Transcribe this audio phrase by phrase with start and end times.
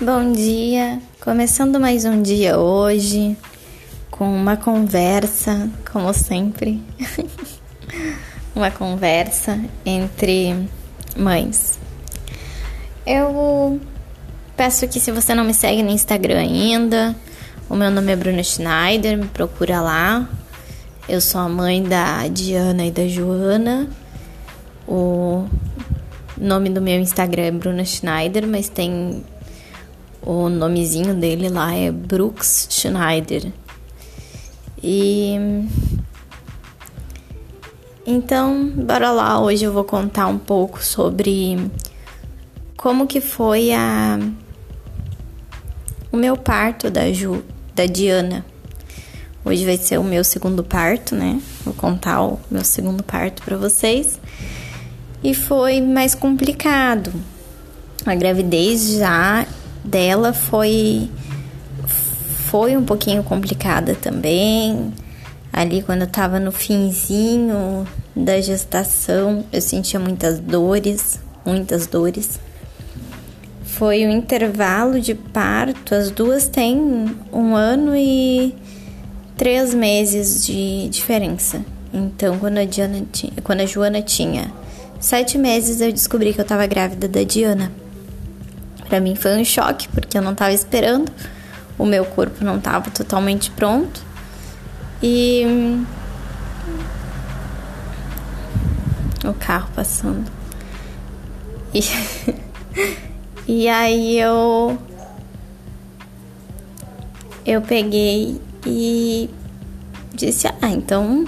[0.00, 3.36] Bom dia, começando mais um dia hoje
[4.12, 6.80] com uma conversa, como sempre,
[8.54, 10.54] uma conversa entre
[11.16, 11.80] mães.
[13.04, 13.80] Eu
[14.56, 17.16] peço que se você não me segue no Instagram ainda,
[17.68, 20.28] o meu nome é Bruna Schneider, me procura lá.
[21.08, 23.88] Eu sou a mãe da Diana e da Joana.
[24.86, 25.48] O
[26.36, 29.24] nome do meu Instagram é Bruna Schneider, mas tem
[30.22, 33.52] o nomezinho dele lá é Brooks Schneider.
[34.82, 35.36] E
[38.06, 41.70] então, bora lá, hoje eu vou contar um pouco sobre
[42.76, 44.18] como que foi a
[46.10, 47.44] o meu parto da Ju,
[47.74, 48.44] da Diana.
[49.44, 51.40] Hoje vai ser o meu segundo parto, né?
[51.64, 54.18] Vou contar o meu segundo parto para vocês.
[55.22, 57.12] E foi mais complicado.
[58.06, 59.46] A gravidez já
[59.88, 61.10] dela foi
[62.50, 64.92] foi um pouquinho complicada também.
[65.52, 72.38] Ali quando eu tava no finzinho da gestação, eu sentia muitas dores, muitas dores.
[73.64, 78.54] Foi o um intervalo de parto, as duas têm um ano e
[79.36, 81.62] três meses de diferença.
[81.92, 83.06] Então, quando a, Diana,
[83.44, 84.52] quando a Joana tinha
[85.00, 87.70] sete meses, eu descobri que eu tava grávida da Diana.
[88.88, 91.12] Para mim foi um choque, porque eu não estava esperando,
[91.78, 94.02] o meu corpo não estava totalmente pronto.
[95.02, 95.44] E
[99.24, 100.30] o carro passando.
[101.74, 101.80] E,
[103.46, 104.78] e aí eu
[107.44, 109.30] eu peguei e
[110.14, 111.24] disse: "Ah, então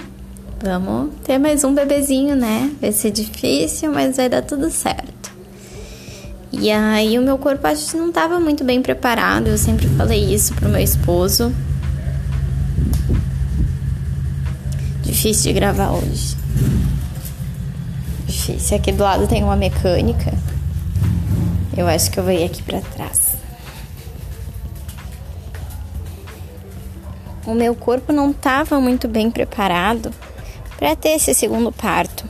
[0.61, 2.71] vamos ter mais um bebezinho, né?
[2.81, 5.10] Vai ser difícil, mas vai dar tudo certo".
[6.51, 9.47] E aí o meu corpo acho que não estava muito bem preparado.
[9.47, 11.53] Eu sempre falei isso pro meu esposo.
[15.01, 16.35] Difícil de gravar hoje.
[18.27, 18.77] Difícil.
[18.77, 20.33] Aqui do lado tem uma mecânica.
[21.75, 23.31] Eu acho que eu vou ir aqui para trás.
[27.45, 30.11] O meu corpo não estava muito bem preparado
[30.77, 32.25] para ter esse segundo parto.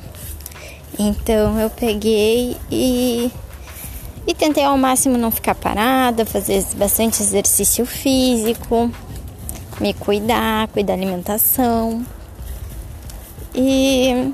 [0.97, 3.31] Então eu peguei e
[4.25, 8.91] e tentei ao máximo não ficar parada, fazer bastante exercício físico,
[9.79, 12.05] me cuidar, cuidar da alimentação.
[13.53, 14.33] E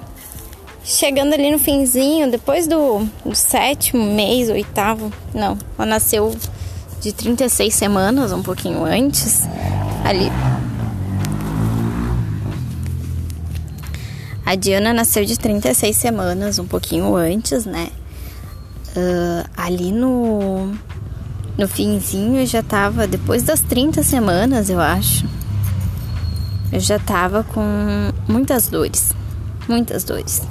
[0.83, 6.35] chegando ali no finzinho, depois do, do sétimo mês, oitavo, não, ela nasceu
[7.01, 9.47] de 36 semanas, um pouquinho antes,
[10.03, 10.31] ali.
[14.45, 17.89] A Diana nasceu de 36 semanas, um pouquinho antes, né?
[18.97, 20.73] Uh, ali no,
[21.57, 25.25] no finzinho eu já tava, depois das 30 semanas, eu acho,
[26.71, 27.63] eu já tava com
[28.27, 29.13] muitas dores,
[29.67, 30.41] muitas dores.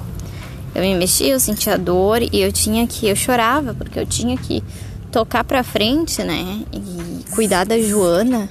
[0.74, 4.36] Eu me mexia, eu sentia dor e eu tinha que, eu chorava porque eu tinha
[4.36, 4.62] que
[5.10, 6.62] tocar pra frente, né?
[6.70, 8.48] E cuidar da Joana.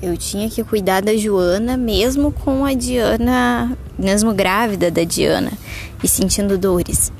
[0.00, 5.52] Eu tinha que cuidar da Joana mesmo com a Diana, mesmo grávida da Diana
[6.02, 7.12] e sentindo dores.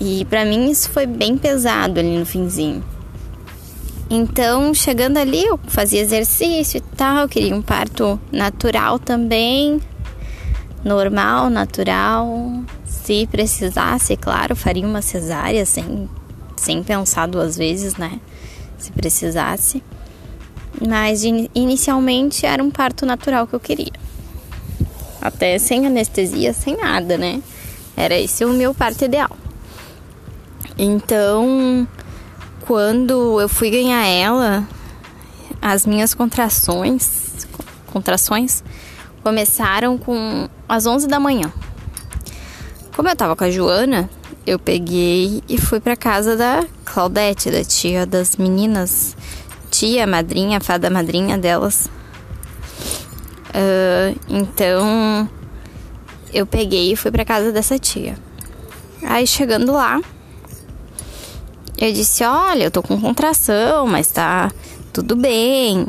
[0.00, 2.84] E para mim isso foi bem pesado ali no finzinho.
[4.10, 9.82] Então, chegando ali, eu fazia exercício e tal, queria um parto natural também,
[10.82, 12.62] normal, natural.
[12.86, 16.08] Se precisasse, claro, faria uma cesárea sem,
[16.56, 18.18] sem pensar duas vezes, né?
[18.78, 19.82] Se precisasse.
[20.86, 21.22] Mas
[21.54, 23.92] inicialmente era um parto natural que eu queria.
[25.20, 27.42] Até sem anestesia, sem nada, né?
[27.94, 29.36] Era esse o meu parto ideal.
[30.78, 31.88] Então,
[32.60, 34.66] quando eu fui ganhar ela,
[35.60, 37.46] as minhas contrações,
[37.86, 38.62] contrações
[39.22, 41.52] começaram com às 11 da manhã.
[42.94, 44.08] Como eu tava com a Joana,
[44.46, 49.16] eu peguei e fui para casa da Claudete, da tia das meninas,
[49.70, 51.90] tia, madrinha, fada madrinha delas.
[53.48, 55.28] Uh, então
[56.32, 58.16] eu peguei e fui para casa dessa tia.
[59.02, 60.00] Aí chegando lá,
[61.78, 64.50] eu disse: Olha, eu tô com contração, mas tá
[64.92, 65.86] tudo bem,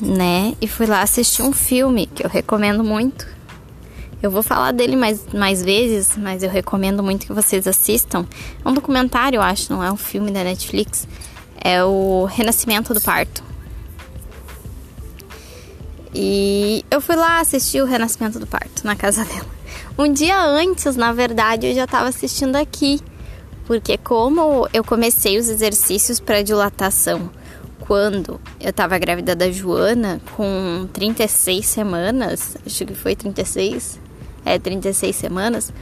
[0.00, 0.54] né?
[0.60, 3.26] E fui lá assistir um filme que eu recomendo muito.
[4.22, 8.24] Eu vou falar dele mais, mais vezes, mas eu recomendo muito que vocês assistam.
[8.64, 11.06] É um documentário, eu acho, não é um filme da Netflix.
[11.62, 13.42] É o Renascimento do Parto.
[16.14, 19.50] E eu fui lá assistir o Renascimento do Parto na casa dela.
[19.98, 23.00] Um dia antes, na verdade, eu já estava assistindo aqui
[23.72, 27.30] Porque como eu comecei os exercícios para dilatação
[27.80, 33.98] quando eu estava grávida da Joana com 36 semanas, acho que foi 36,
[34.44, 35.72] é 36 semanas.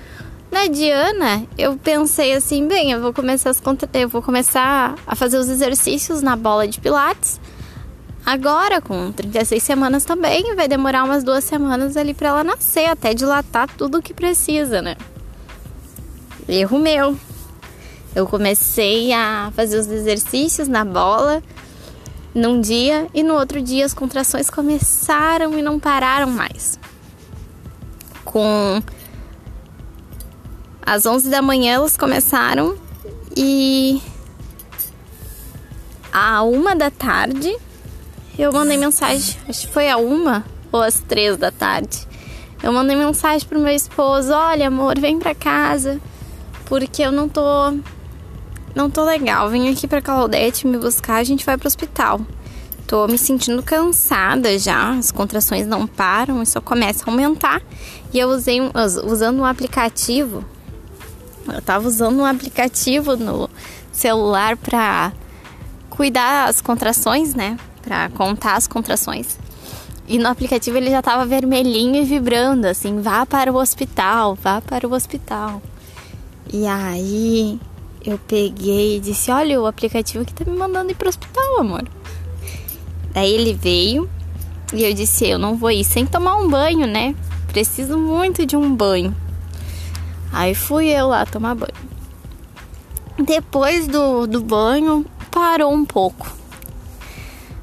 [0.52, 3.60] Na Diana, eu pensei assim, bem, eu vou começar as
[3.94, 7.40] eu vou começar a fazer os exercícios na bola de pilates.
[8.24, 13.14] Agora, com 36 semanas também, vai demorar umas duas semanas ali para ela nascer, até
[13.14, 14.94] dilatar tudo o que precisa, né?
[16.48, 17.16] Erro meu.
[18.14, 21.42] Eu comecei a fazer os exercícios na bola
[22.34, 26.78] num dia e no outro dia as contrações começaram e não pararam mais.
[28.24, 28.82] Com
[30.82, 32.76] às 11 da manhã elas começaram
[33.36, 34.00] e
[36.12, 37.56] a uma da tarde
[38.38, 42.08] eu mandei mensagem, acho que foi a uma ou às três da tarde.
[42.62, 46.00] Eu mandei mensagem pro meu esposo: Olha, amor, vem pra casa
[46.64, 47.42] porque eu não tô.
[48.74, 49.48] Não tô legal.
[49.50, 52.20] Vem aqui pra Claudete me buscar, a gente vai pro hospital.
[52.86, 57.62] Tô me sentindo cansada já, as contrações não param e só começa a aumentar.
[58.12, 58.70] E eu usei um,
[59.04, 60.44] usando um aplicativo.
[61.46, 63.48] Eu tava usando um aplicativo no
[63.92, 65.12] celular pra
[65.88, 67.56] cuidar as contrações, né?
[67.82, 69.38] Pra contar as contrações.
[70.08, 74.60] E no aplicativo ele já tava vermelhinho e vibrando, assim, vá para o hospital, vá
[74.60, 75.62] para o hospital.
[76.52, 77.60] E aí
[78.04, 81.86] eu peguei e disse: Olha, o aplicativo que tá me mandando ir pro hospital, amor.
[83.12, 84.08] Daí ele veio
[84.72, 87.14] e eu disse: Eu não vou ir sem tomar um banho, né?
[87.48, 89.14] Preciso muito de um banho.
[90.32, 91.74] Aí fui eu lá tomar banho.
[93.18, 96.26] Depois do, do banho, parou um pouco.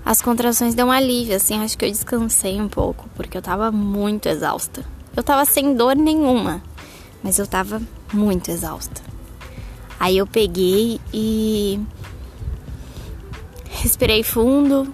[0.06, 3.72] As contrações deu um alívio, assim, acho que eu descansei um pouco, porque eu tava
[3.72, 4.86] muito exausta.
[5.16, 6.62] Eu tava sem dor nenhuma,
[7.24, 7.82] mas eu tava
[8.14, 9.02] muito exausta.
[10.00, 11.80] Aí eu peguei e
[13.70, 14.94] respirei fundo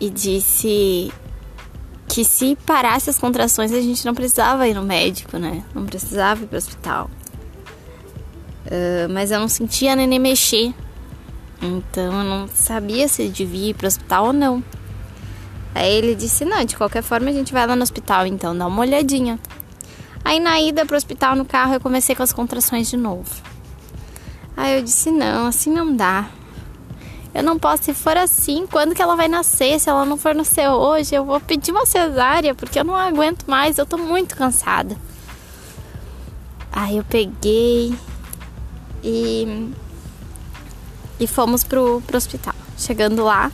[0.00, 1.12] e disse
[2.08, 5.62] que se parasse as contrações a gente não precisava ir no médico, né?
[5.74, 7.10] Não precisava ir para o hospital.
[8.66, 10.74] Uh, mas eu não sentia nem mexer.
[11.60, 14.62] Então eu não sabia se devia ir para o hospital ou não.
[15.74, 18.66] Aí ele disse: Não, de qualquer forma a gente vai lá no hospital então, dá
[18.66, 19.38] uma olhadinha.
[20.24, 23.30] Aí na ida pro hospital no carro eu comecei com as contrações de novo.
[24.58, 26.28] Aí eu disse: não, assim não dá.
[27.32, 29.78] Eu não posso, se for assim, quando que ela vai nascer?
[29.78, 33.44] Se ela não for nascer hoje, eu vou pedir uma cesárea, porque eu não aguento
[33.46, 34.96] mais, eu tô muito cansada.
[36.72, 37.94] Aí eu peguei
[39.04, 39.72] e.
[41.20, 42.54] E fomos pro, pro hospital.
[42.76, 43.52] Chegando lá,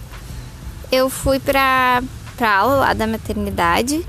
[0.90, 2.02] eu fui pra,
[2.36, 4.06] pra aula lá da maternidade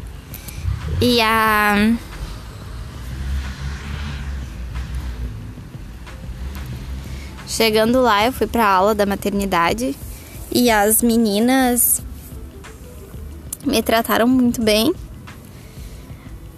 [1.01, 1.93] e a
[7.47, 9.95] Chegando lá, eu fui para aula da maternidade
[10.51, 12.01] e as meninas
[13.65, 14.93] me trataram muito bem.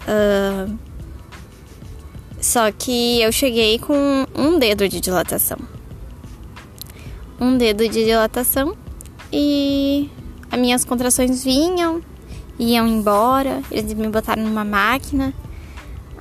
[0.08, 0.78] Uh,
[2.40, 5.58] só que eu cheguei com um dedo de dilatação.
[7.40, 8.76] Um dedo de dilatação
[9.32, 10.10] e
[10.50, 12.02] as minhas contrações vinham,
[12.58, 15.34] iam embora, eles me botaram numa máquina.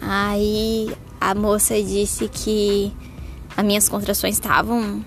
[0.01, 0.91] Aí
[1.21, 2.93] a moça disse que
[3.57, 5.05] as minhas contrações estavam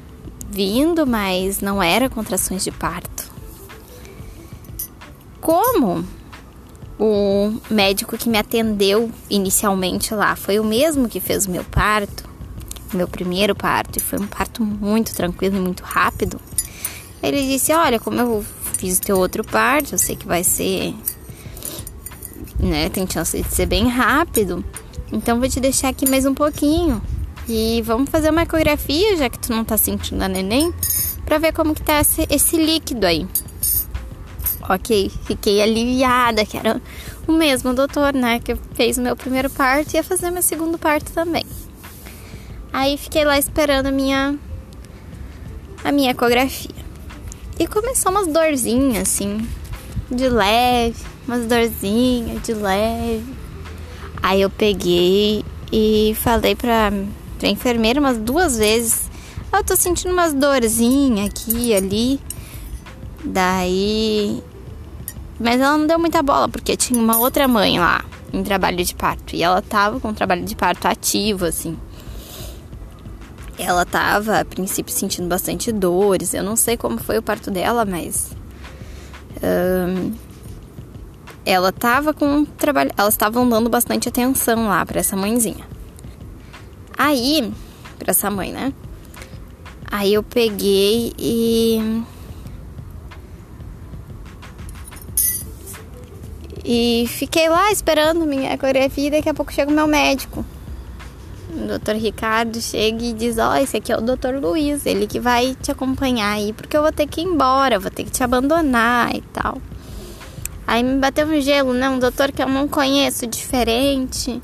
[0.50, 3.30] vindo, mas não era contrações de parto.
[5.40, 6.04] Como
[7.00, 12.28] o médico que me atendeu inicialmente lá foi o mesmo que fez o meu parto,
[12.94, 16.42] meu primeiro parto, e foi um parto muito tranquilo e muito rápido.
[17.22, 18.46] Ele disse: Olha, como eu
[18.78, 20.96] fiz o teu outro parto, eu sei que vai ser.
[22.60, 24.66] Né, tem chance de ser bem rápido,
[25.14, 27.02] então vou te deixar aqui mais um pouquinho.
[27.50, 30.72] E vamos fazer uma ecografia, já que tu não tá sentindo a neném,
[31.26, 33.28] pra ver como que tá esse, esse líquido aí.
[34.70, 36.80] Ok, fiquei aliviada, que era
[37.28, 40.78] o mesmo doutor, né, que fez o meu primeiro parto e ia fazer meu segundo
[40.78, 41.44] parto também.
[42.72, 44.38] Aí fiquei lá esperando a minha
[45.84, 46.76] a minha ecografia.
[47.58, 49.48] E começou umas dorzinhas assim,
[50.12, 53.34] de leve, umas dorzinhas de leve.
[54.22, 56.92] Aí eu peguei e falei pra
[57.40, 59.10] pra enfermeira umas duas vezes.
[59.52, 62.20] Eu tô sentindo umas dorzinhas aqui ali.
[63.24, 64.44] Daí.
[65.40, 68.94] Mas ela não deu muita bola, porque tinha uma outra mãe lá em trabalho de
[68.94, 69.36] parto.
[69.36, 71.78] E ela tava com trabalho de parto ativo, assim.
[73.58, 76.34] Ela tava, a princípio, sentindo bastante dores.
[76.34, 78.32] Eu não sei como foi o parto dela, mas.
[79.42, 80.14] Um,
[81.46, 82.92] ela tava com trabalho.
[82.98, 85.79] Elas estavam dando bastante atenção lá para essa mãezinha.
[87.00, 87.54] Aí,
[87.98, 88.74] pra essa mãe, né?
[89.90, 92.04] Aí eu peguei e.
[96.66, 100.46] E fiquei lá esperando minha ecografia e daqui a pouco chega o meu médico.
[101.54, 105.08] O doutor Ricardo chega e diz: Ó, oh, esse aqui é o doutor Luiz, ele
[105.08, 108.12] que vai te acompanhar aí, porque eu vou ter que ir embora, vou ter que
[108.12, 109.58] te abandonar e tal.
[110.68, 111.90] Aí me bateu um gelo, né?
[111.90, 114.42] Um doutor que eu não conheço, diferente,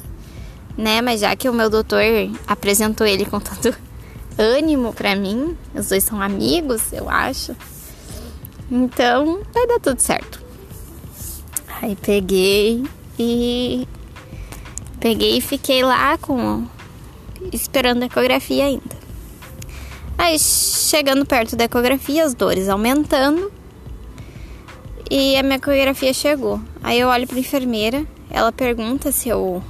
[0.77, 1.01] né?
[1.01, 2.01] Mas já que o meu doutor
[2.47, 3.75] apresentou ele com tanto
[4.37, 7.55] ânimo para mim, os dois são amigos, eu acho.
[8.69, 10.43] Então, vai dar tudo certo.
[11.81, 12.83] Aí peguei
[13.19, 13.87] e
[14.99, 16.65] peguei e fiquei lá com
[17.51, 18.95] esperando a ecografia ainda.
[20.17, 23.51] Aí chegando perto da ecografia, as dores aumentando.
[25.11, 26.59] E a minha ecografia chegou.
[26.81, 29.61] Aí eu olho para enfermeira, ela pergunta se eu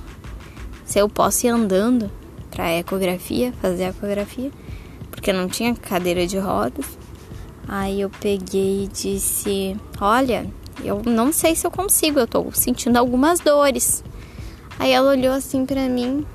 [0.85, 2.09] se eu posso ir andando
[2.51, 4.51] para ecografia, fazer ecografia,
[5.11, 6.97] porque não tinha cadeira de rodas.
[7.67, 10.45] Aí eu peguei e disse: "Olha,
[10.83, 14.03] eu não sei se eu consigo, eu tô sentindo algumas dores".
[14.79, 16.25] Aí ela olhou assim para mim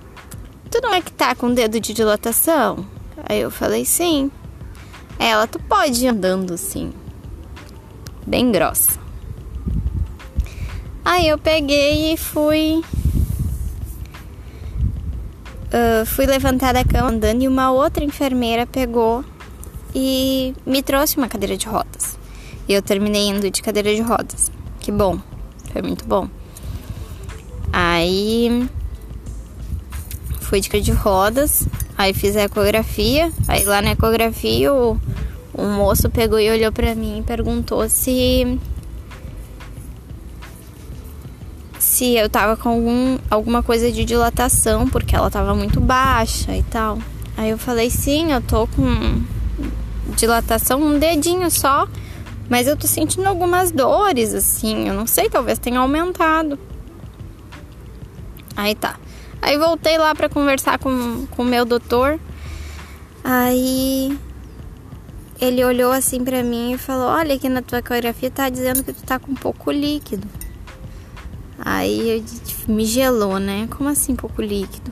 [0.71, 2.87] Tu não é que tá com dedo de dilatação?
[3.29, 4.31] Aí eu falei, sim.
[5.19, 6.93] Ela, tu pode ir andando sim.
[8.25, 9.01] Bem grossa.
[11.05, 12.85] Aí eu peguei e fui.
[15.71, 19.25] Uh, fui levantar da cama andando e uma outra enfermeira pegou
[19.95, 22.19] e me trouxe uma cadeira de rodas.
[22.69, 24.51] E eu terminei indo de cadeira de rodas.
[24.81, 25.19] Que bom.
[25.73, 26.29] Foi muito bom.
[27.73, 28.69] Aí
[30.41, 35.01] fui de de rodas, aí fiz a ecografia, aí lá na ecografia o,
[35.55, 38.59] o moço pegou e olhou para mim e perguntou se
[42.01, 46.63] se eu tava com algum, alguma coisa de dilatação, porque ela tava muito baixa e
[46.63, 46.99] tal.
[47.37, 49.23] Aí eu falei, sim, eu tô com
[50.17, 51.87] dilatação, um dedinho só,
[52.49, 56.59] mas eu tô sentindo algumas dores, assim, eu não sei, talvez tenha aumentado.
[58.57, 58.99] Aí tá.
[59.43, 62.19] Aí voltei lá para conversar com o meu doutor.
[63.23, 64.19] Aí
[65.39, 68.95] ele olhou assim para mim e falou: Olha, aqui na tua ecografia tá dizendo que
[68.95, 70.27] tu tá com pouco líquido.
[71.63, 72.25] Aí eu,
[72.75, 73.69] me gelou, né?
[73.71, 74.91] Como assim pouco líquido?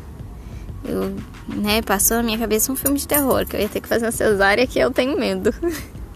[0.84, 1.14] Eu,
[1.48, 4.06] né, passou na minha cabeça um filme de terror, que eu ia ter que fazer
[4.06, 5.52] uma cesárea que eu tenho medo.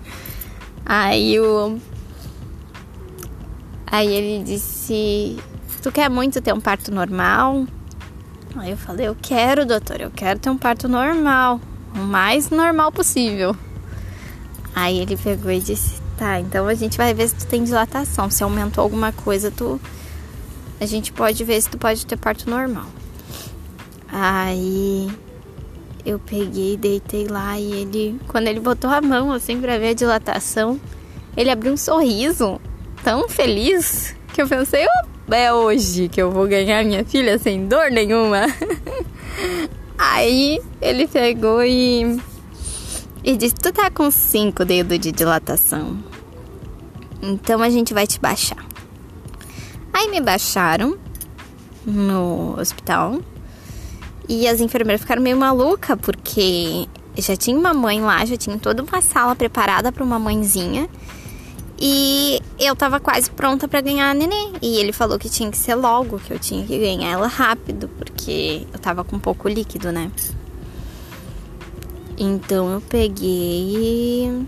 [0.84, 1.78] Aí o.
[3.86, 5.36] Aí ele disse:
[5.82, 7.66] Tu quer muito ter um parto normal?
[8.56, 11.58] Aí eu falei, eu quero, doutor, eu quero ter um parto normal,
[11.94, 13.56] o mais normal possível.
[14.74, 18.30] Aí ele pegou e disse, tá, então a gente vai ver se tu tem dilatação,
[18.30, 19.80] se aumentou alguma coisa, tu
[20.80, 22.86] a gente pode ver se tu pode ter parto normal.
[24.08, 25.10] Aí
[26.04, 29.94] eu peguei, deitei lá e ele, quando ele botou a mão assim para ver a
[29.94, 30.80] dilatação,
[31.36, 32.60] ele abriu um sorriso
[33.02, 37.66] tão feliz que eu pensei, opa, é hoje que eu vou ganhar minha filha sem
[37.66, 38.46] dor nenhuma.
[39.96, 42.20] Aí ele pegou e,
[43.22, 45.96] e disse: Tu tá com cinco dedos de dilatação.
[47.22, 48.71] Então a gente vai te baixar.
[50.02, 50.98] Aí me baixaram
[51.86, 53.20] no hospital.
[54.28, 58.82] E as enfermeiras ficaram meio maluca porque já tinha uma mãe lá, já tinha toda
[58.82, 60.88] uma sala preparada para uma mãezinha.
[61.80, 64.50] E eu tava quase pronta para ganhar a nenê.
[64.60, 67.88] E ele falou que tinha que ser logo, que eu tinha que ganhar ela rápido,
[67.96, 70.10] porque eu tava com pouco líquido, né?
[72.18, 74.46] Então eu peguei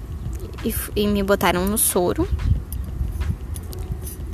[0.65, 2.29] e, e me botaram no soro.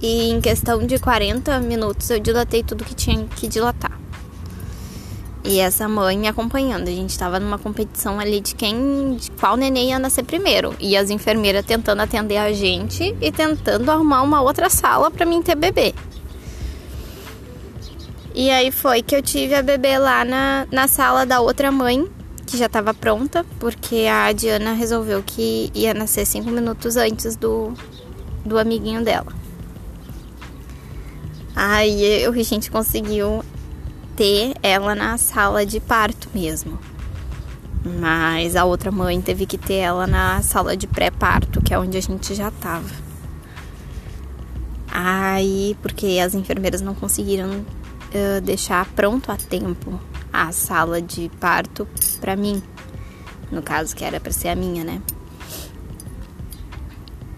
[0.02, 4.00] E em questão de 40 minutos eu dilatei tudo que tinha que dilatar.
[5.42, 6.88] E essa mãe me acompanhando.
[6.88, 10.75] A gente estava numa competição ali de quem, de qual neném ia nascer primeiro.
[10.78, 15.42] E as enfermeiras tentando atender a gente e tentando arrumar uma outra sala para mim
[15.42, 15.95] ter bebê.
[18.35, 22.07] E aí foi que eu tive a bebê lá na, na sala da outra mãe,
[22.47, 27.73] que já estava pronta, porque a Diana resolveu que ia nascer cinco minutos antes do,
[28.45, 29.39] do amiguinho dela.
[31.54, 33.45] Aí a gente conseguiu
[34.16, 36.78] ter ela na sala de parto mesmo.
[37.85, 41.97] Mas a outra mãe teve que ter ela na sala de pré-parto, que é onde
[41.97, 42.90] a gente já tava.
[44.92, 49.99] Aí, porque as enfermeiras não conseguiram uh, deixar pronto a tempo
[50.33, 51.88] a sala de parto
[52.21, 52.62] para mim,
[53.50, 55.00] no caso que era para ser a minha, né?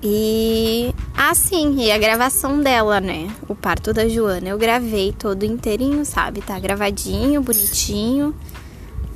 [0.03, 0.93] E
[1.31, 3.31] assim, e a gravação dela, né?
[3.49, 6.41] O parto da Joana, eu gravei todo inteirinho, sabe?
[6.41, 8.35] Tá gravadinho, bonitinho.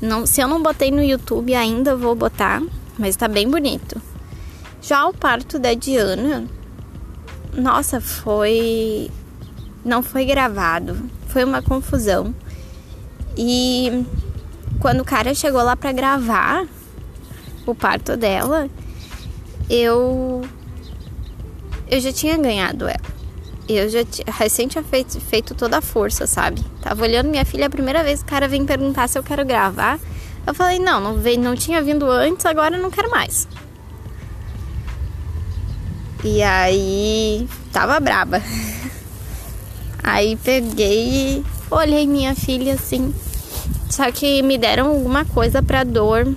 [0.00, 2.62] Não, se eu não botei no YouTube ainda vou botar,
[2.98, 4.00] mas tá bem bonito.
[4.82, 6.46] Já o parto da Diana,
[7.54, 9.10] nossa, foi
[9.84, 10.98] não foi gravado,
[11.28, 12.34] foi uma confusão.
[13.36, 14.04] E
[14.80, 16.66] quando o cara chegou lá para gravar
[17.64, 18.68] o parto dela,
[19.70, 20.42] eu
[21.88, 23.16] eu já tinha ganhado ela.
[23.68, 26.64] Eu já recém tinha feito, feito toda a força, sabe?
[26.80, 29.98] Tava olhando minha filha a primeira vez, o cara vem perguntar se eu quero gravar.
[30.46, 33.48] Eu falei, não, não, veio, não tinha vindo antes, agora não quero mais.
[36.22, 38.40] E aí, tava braba.
[40.02, 43.12] Aí peguei e olhei minha filha assim.
[43.90, 46.32] Só que me deram alguma coisa pra dor,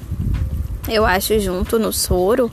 [0.87, 2.51] eu acho, junto no soro.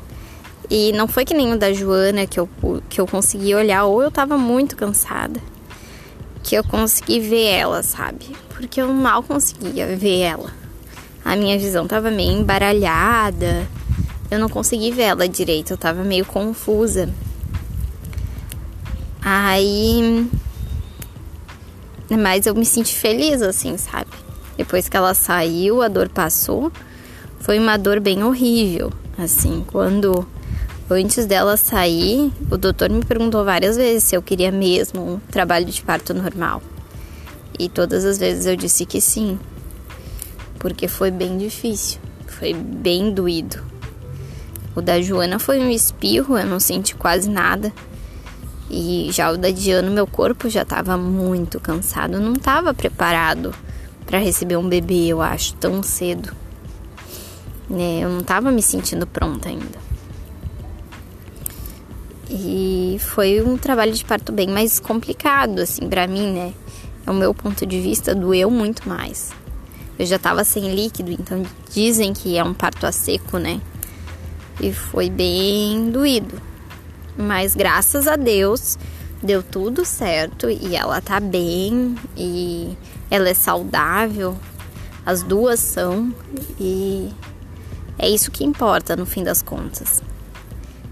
[0.68, 2.48] E não foi que nem o da Joana que eu,
[2.88, 5.40] que eu consegui olhar, ou eu tava muito cansada.
[6.42, 8.36] Que eu consegui ver ela, sabe?
[8.50, 10.50] Porque eu mal conseguia ver ela.
[11.24, 13.66] A minha visão tava meio embaralhada.
[14.30, 17.08] Eu não consegui ver ela direito, eu tava meio confusa.
[19.22, 20.28] Aí.
[22.10, 24.10] Mas eu me senti feliz, assim, sabe?
[24.56, 26.72] Depois que ela saiu, a dor passou.
[27.40, 28.92] Foi uma dor bem horrível.
[29.18, 30.26] Assim, quando
[30.88, 35.64] Antes dela sair, o doutor me perguntou várias vezes se eu queria mesmo um trabalho
[35.64, 36.62] de parto normal.
[37.58, 39.36] E todas as vezes eu disse que sim,
[40.60, 43.64] porque foi bem difícil, foi bem doído.
[44.76, 47.72] O da Joana foi um espirro, eu não senti quase nada.
[48.70, 53.52] E já o da Diana, meu corpo já estava muito cansado, não estava preparado
[54.06, 56.32] para receber um bebê, eu acho, tão cedo.
[57.72, 59.85] É, eu não estava me sentindo pronta ainda.
[62.28, 66.52] E foi um trabalho de parto bem mais complicado, assim, para mim, né?
[67.06, 69.30] É o meu ponto de vista, doeu muito mais.
[69.96, 73.60] Eu já tava sem líquido, então dizem que é um parto a seco, né?
[74.60, 76.40] E foi bem doído.
[77.16, 78.76] Mas graças a Deus
[79.22, 82.76] deu tudo certo e ela tá bem e
[83.08, 84.36] ela é saudável.
[85.04, 86.12] As duas são
[86.58, 87.08] e
[87.98, 90.02] é isso que importa no fim das contas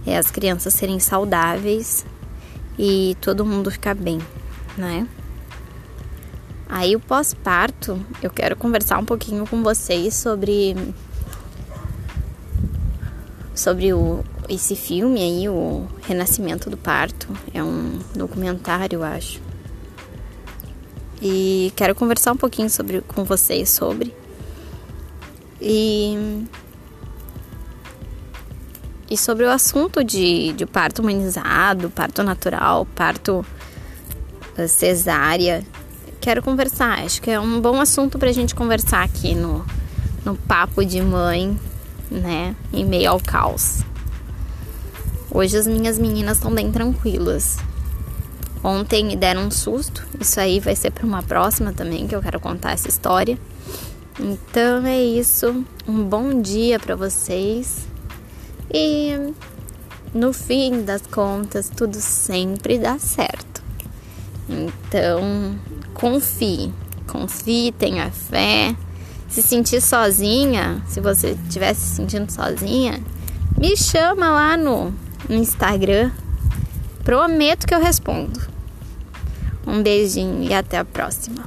[0.07, 2.05] é as crianças serem saudáveis
[2.79, 4.21] e todo mundo ficar bem,
[4.77, 5.07] né?
[6.69, 10.75] Aí o pós-parto, eu quero conversar um pouquinho com vocês sobre
[13.55, 17.29] sobre o, esse filme aí, o Renascimento do Parto.
[17.53, 19.41] É um documentário, eu acho.
[21.23, 24.13] E quero conversar um pouquinho sobre com vocês sobre.
[25.61, 26.45] E
[29.11, 33.45] e sobre o assunto de, de parto humanizado, parto natural, parto
[34.57, 35.63] eh, cesárea.
[36.21, 39.65] Quero conversar, acho que é um bom assunto para a gente conversar aqui no,
[40.25, 41.59] no Papo de Mãe,
[42.11, 42.55] né?
[42.73, 43.83] Em meio ao caos.
[45.31, 47.59] Hoje as minhas meninas estão bem tranquilas.
[48.63, 52.23] Ontem me deram um susto, isso aí vai ser para uma próxima também que eu
[52.23, 53.39] quero contar essa história.
[54.19, 55.65] Então é isso.
[55.87, 57.87] Um bom dia para vocês.
[58.77, 59.33] E
[60.13, 63.63] no fim das contas, tudo sempre dá certo.
[64.49, 65.57] Então,
[65.95, 66.75] confie,
[67.07, 68.75] confie, tenha fé.
[69.29, 73.01] Se sentir sozinha, se você estiver se sentindo sozinha,
[73.57, 74.93] me chama lá no,
[75.29, 76.11] no Instagram.
[77.05, 78.41] Prometo que eu respondo.
[79.65, 81.45] Um beijinho e até a próxima.